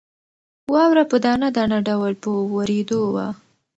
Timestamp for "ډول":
1.87-2.13